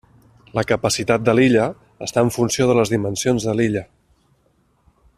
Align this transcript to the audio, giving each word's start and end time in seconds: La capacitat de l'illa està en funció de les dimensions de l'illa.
La 0.59 0.63
capacitat 0.71 1.27
de 1.27 1.35
l'illa 1.39 1.67
està 2.07 2.25
en 2.27 2.33
funció 2.39 2.67
de 2.71 2.79
les 2.81 2.95
dimensions 2.97 3.49
de 3.51 3.55
l'illa. 3.61 3.85